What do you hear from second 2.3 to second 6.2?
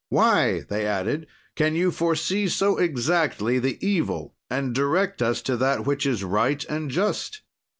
so exactly the evil and direct us to that which